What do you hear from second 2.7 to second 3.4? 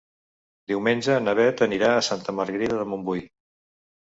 de Montbui.